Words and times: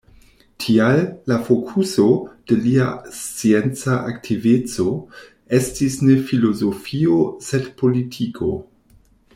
Tial, 0.61 1.01
la 1.31 1.35
fokuso 1.49 2.05
de 2.51 2.57
lia 2.63 2.87
scienca 3.17 3.99
aktiveco 4.13 4.87
estis 5.59 5.99
ne 6.09 6.17
filozofio, 6.31 7.19
sed 7.51 7.69
politiko. 7.83 8.51